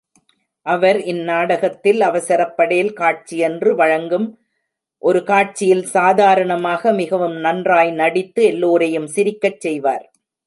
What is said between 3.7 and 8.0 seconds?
வழங்கும் ஒரு காட்சியில் சாதாரணமாக மிகவும் நன்றாய்